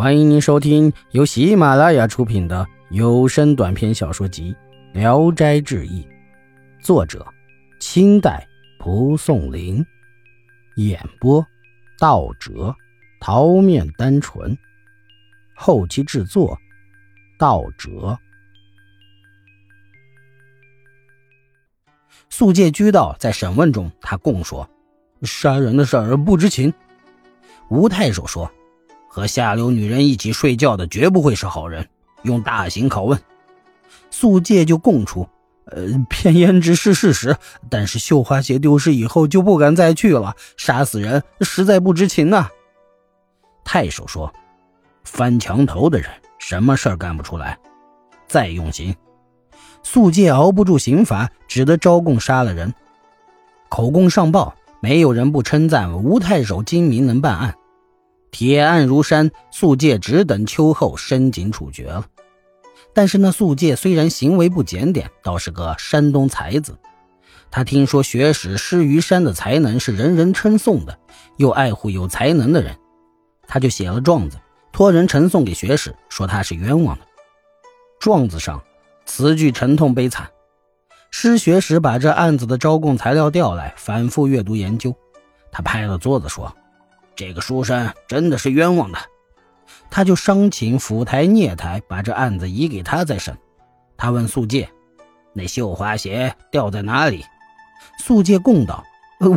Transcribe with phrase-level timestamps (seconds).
[0.00, 4.56] 欢迎您收听由喜马拉雅出品的有声短篇小说集
[4.98, 6.02] 《聊斋志异》，
[6.82, 7.22] 作者：
[7.80, 8.48] 清代
[8.78, 9.84] 蒲松龄，
[10.76, 11.46] 演播：
[11.98, 12.74] 道哲、
[13.20, 14.56] 桃面单纯，
[15.54, 16.58] 后期制作：
[17.38, 18.18] 道哲。
[22.30, 24.66] 宿戒居道在审问中，他供说
[25.24, 26.72] ：“杀人的事儿不知情。”
[27.68, 28.50] 吴太守说。
[29.12, 31.88] 和下流女人一起睡觉的绝不会是好人，
[32.22, 33.20] 用大刑拷问。
[34.08, 35.28] 素戒就供出，
[35.64, 37.36] 呃，骗胭脂是事实，
[37.68, 40.36] 但是绣花鞋丢失以后就不敢再去了。
[40.56, 42.48] 杀死人实在不知情呐。
[43.64, 44.32] 太守说，
[45.02, 47.58] 翻墙头的人什么事儿干不出来，
[48.28, 48.94] 再用刑。
[49.82, 52.72] 素戒熬不住刑罚，只得招供杀了人。
[53.68, 57.56] 口供上报，没有人不称赞吴太守精明能办案。
[58.30, 62.06] 铁案如山，素戒只等秋后申井处决了。
[62.92, 66.76] 但是那素戒虽然行为不检点，倒是个山东才子。
[67.50, 70.98] 他听说学史施于山的才能是人人称颂的，
[71.36, 72.76] 又爱护有才能的人，
[73.48, 74.36] 他就写了状子，
[74.72, 77.04] 托人呈送给学史，说他是冤枉的。
[77.98, 78.62] 状子上
[79.04, 80.28] 词句沉痛悲惨。
[81.10, 84.94] 施学史把这案子的招供材料调来，反复阅读研究。
[85.50, 86.54] 他拍了桌子说。
[87.20, 88.98] 这个书生真的是冤枉的，
[89.90, 93.36] 他就商请府台、聂台把这案子移给他再审。
[93.98, 94.70] 他问素戒
[95.34, 97.26] ：“那绣花鞋掉在哪里？”
[98.00, 98.82] 素戒供道：“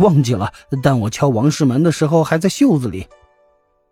[0.00, 3.08] 忘记了，但我敲王氏门的时候还在袖子里。”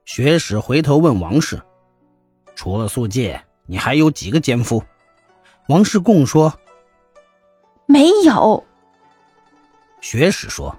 [0.07, 1.61] 学史回头问王氏
[2.55, 4.85] ：“除了素戒，你还有几个奸夫？”
[5.67, 6.55] 王氏供说
[7.87, 8.65] ：“没有。”
[10.01, 10.79] 学史说：“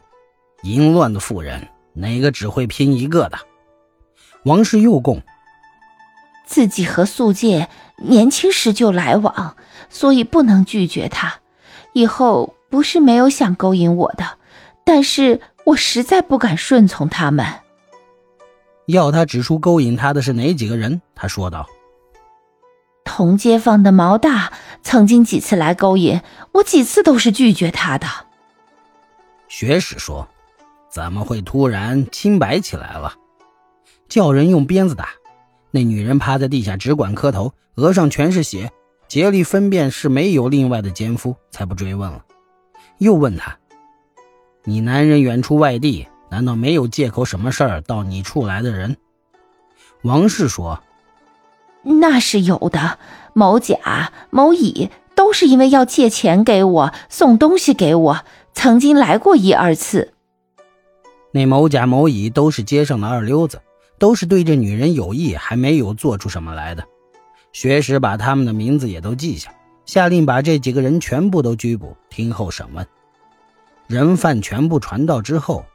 [0.64, 3.38] 淫乱的妇人。”哪个只会拼一个的？
[4.45, 5.22] 王氏又供
[6.45, 9.56] 自己和素戒年轻时就来往，
[9.89, 11.36] 所以不能拒绝他。
[11.93, 14.38] 以后不是没有想勾引我的，
[14.83, 17.45] 但是我实在不敢顺从他们。
[18.87, 21.02] 要他指出勾引他的是哪几个人？
[21.14, 21.67] 他说道
[23.05, 24.52] ：“同街坊的毛大
[24.82, 26.21] 曾经几次来勾引
[26.54, 28.08] 我，几次都是拒绝他的。”
[29.48, 30.27] 学史说。
[30.92, 33.14] 怎么会突然清白起来了？
[34.10, 35.08] 叫人用鞭子打，
[35.72, 38.72] 那女人趴在地下只管磕头，额上全是血。
[39.08, 42.24] 竭力分辨是没有另外的奸夫，才不追问了。
[42.98, 43.58] 又问他
[44.64, 48.96] ：“你男人远出外地，难道没有借口什么事儿到你处来的人？”
[50.04, 50.82] 王氏说
[51.84, 53.00] ：“那是有的，
[53.34, 60.11] 某甲、某乙都是因为要借钱给我，送东西给我，曾经来过一二次。”
[61.31, 63.61] 那某甲某乙都是街上的二流子，
[63.97, 66.83] 都是对这女人有意，还没有做出什么来的。
[67.53, 69.53] 学史把他们的名字也都记下，
[69.86, 72.86] 下令把这几个人全部都拘捕，听候审问。
[73.87, 75.65] 人犯全部传到之后，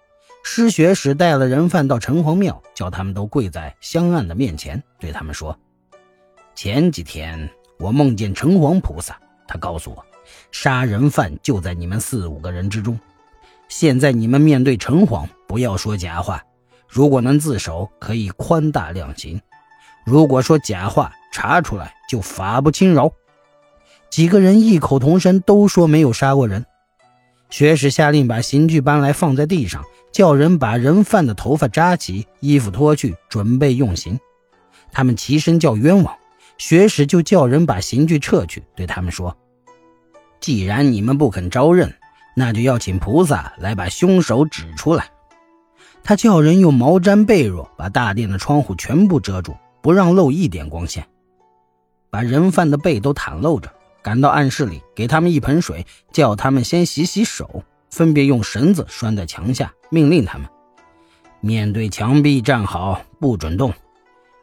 [0.43, 5.59] 施学史带了人犯到城隍庙，叫他们都跪在香案的面前，对他们说
[6.55, 10.05] ：“前几天我梦见城隍菩萨，他告诉我，
[10.51, 12.99] 杀人犯就在你们四五个人之中。
[13.79, 16.43] 现在你们面对城隍。”不要说假话，
[16.89, 19.39] 如果能自首，可以宽大量刑；
[20.07, 23.13] 如果说假话，查出来就法不轻饶。
[24.09, 26.65] 几个人异口同声都说没有杀过人。
[27.51, 34.19] 学史下令把刑具搬来放在地上，叫人把人犯的头发扎起，衣服脱去，准备用刑。
[34.91, 36.17] 他们齐声叫冤枉，
[36.57, 39.37] 学史就叫人把刑具撤去，对他们说
[40.41, 41.95] ：“既然你们不肯招认，
[42.39, 45.09] 那就要请菩萨来把凶手指出来。”
[46.05, 51.05] 他叫人用毛毡被褥把大殿的窗户全部遮住，不让漏一点光线，
[52.11, 53.69] 把人犯的背都袒露着，
[54.03, 60.47] 赶到暗室里，给他们一盆水，叫他们先洗洗手，分别用绳子拴在墙下，命令他们
[61.41, 63.73] 面对墙壁站好，不准动。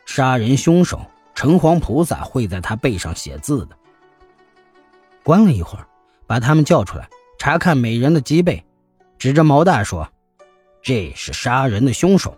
[0.06, 1.00] 杀人凶手
[1.34, 3.78] 城隍菩萨会在他背上写字的。
[5.24, 5.88] 关了一会儿，
[6.28, 7.07] 把他们叫出来，
[7.44, 8.63] 查看每人的脊背，
[9.19, 10.10] 指着毛大说。
[10.81, 12.38] 这是杀人的凶手。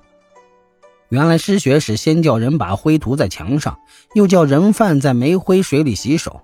[1.09, 3.77] 原来失血时先叫人把灰涂在墙上，
[4.15, 6.41] 又叫人犯在煤灰水里洗手。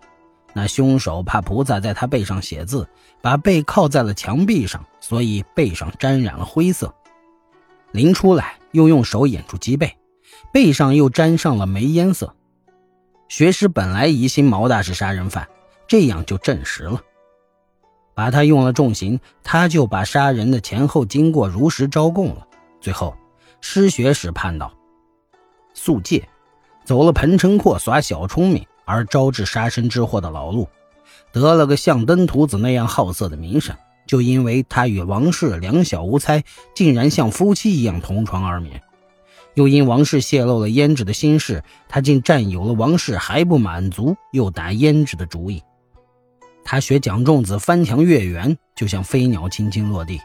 [0.53, 2.87] 那凶手怕菩萨在他背上写字，
[3.19, 6.93] 把背靠在了墙壁上，所以背上沾染了灰色。
[7.91, 9.97] 临出来又用手掩住脊背，
[10.53, 12.35] 背上又沾上了煤烟色。
[13.27, 15.47] 学师本来疑心毛大是杀人犯，
[15.87, 17.01] 这样就证实了。
[18.13, 22.47] 把他用了重刑，他就把杀人的前后经过如实招供了。
[22.79, 23.15] 最后，
[23.61, 24.73] 失学时判道：
[25.73, 26.27] 素戒，
[26.83, 30.67] 走了彭城阔耍小聪明而招致杀身之祸的老路，
[31.31, 33.75] 得了个像登徒子那样好色的名声，
[34.07, 36.43] 就因为他与王氏两小无猜，
[36.75, 38.81] 竟然像夫妻一样同床而眠。
[39.53, 45.61] 又因王氏泄露了胭脂的心事，他竟占有了王氏还不满足，又打胭脂的主意。
[46.71, 50.21] 他学蒋仲子翻墙越垣，就像飞鸟轻轻落地。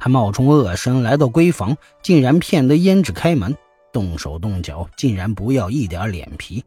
[0.00, 3.54] 他冒充恶神来到闺房，竟然骗得胭脂开门。
[3.92, 6.64] 动手动脚，竟然不要一点脸皮，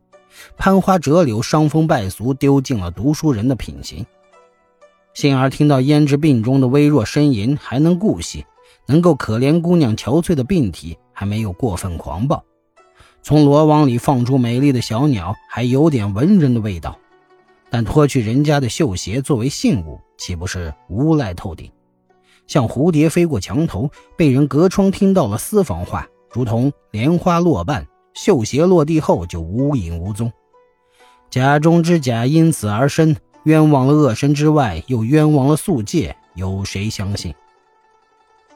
[0.56, 4.06] 攀花折柳，伤风败俗，丢尽了读书人的品行。
[5.16, 8.46] 幸而听到胭脂病中的微弱呻吟，还能顾惜，
[8.86, 12.44] 能够可怜姑娘憔悴的病体，还没有过分狂暴。
[13.24, 17.00] 从罗网里放出美丽的小鸟，还有点文人的味道。
[17.70, 21.72] 但脱去人家的绣鞋作为信物，岂不是无赖透顶？
[22.48, 26.08] 像蝴蝶飞过墙头，被人隔窗听到了私房话。
[26.32, 30.32] 如同莲花落瓣，绣鞋落地后就无影无踪。
[31.30, 37.34] 假中之假因此而生，冤枉了恶神之外，又冤枉了素界，有谁相信？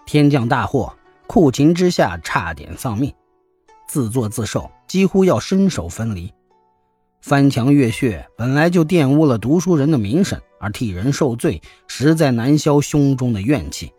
[0.06, 0.94] 天降大祸，
[1.28, 3.14] 酷情之下差点丧命，
[3.88, 6.32] 自作自受，几乎要身首分离。
[7.22, 13.92] 翻墙越穴本来就玷污了读书人的名声，而替人受罪，实在难消胸中的怨气，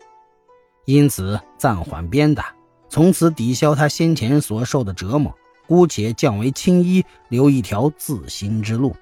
[0.85, 2.55] 因此暂缓鞭打。
[2.89, 5.35] 从此抵消他先前所受的折磨，
[5.67, 8.95] 姑且降为青衣，留一条自新之路。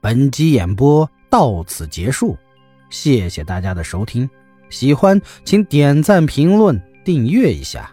[0.00, 2.38] 本集演播到此结束，
[2.88, 4.30] 谢谢大家的收听，
[4.70, 7.92] 喜欢请点赞、评论、订阅一下。